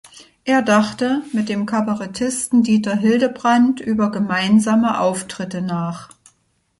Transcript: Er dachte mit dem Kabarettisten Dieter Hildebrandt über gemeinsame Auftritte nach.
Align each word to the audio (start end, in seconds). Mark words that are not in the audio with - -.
Er 0.45 0.63
dachte 0.63 1.21
mit 1.31 1.47
dem 1.47 1.67
Kabarettisten 1.67 2.63
Dieter 2.63 2.95
Hildebrandt 2.95 3.79
über 3.81 4.09
gemeinsame 4.09 4.99
Auftritte 4.99 5.61
nach. 5.61 6.09